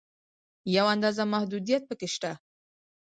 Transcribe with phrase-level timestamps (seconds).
[0.75, 2.31] یوه اندازه محدودیت په کې شته.